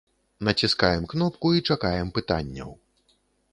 [0.47, 2.69] Націскаем кнопку і чакаем пытанняў.